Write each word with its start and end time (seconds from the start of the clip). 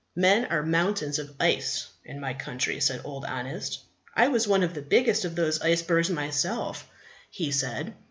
Men 0.15 0.45
are 0.45 0.63
mountains 0.63 1.19
of 1.19 1.35
ice 1.39 1.85
in 2.03 2.19
my 2.19 2.33
country, 2.33 2.79
said 2.81 3.01
Old 3.03 3.23
Honest. 3.23 3.81
I 4.15 4.29
was 4.29 4.47
one 4.47 4.63
of 4.63 4.73
the 4.73 4.81
biggest 4.81 5.25
of 5.25 5.35
those 5.35 5.61
icebergs 5.61 6.09
myself, 6.09 6.89
he 7.29 7.51
said. 7.51 7.93